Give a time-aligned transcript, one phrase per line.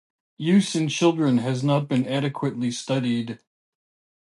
[0.39, 3.37] Use in children has not been adequately studied.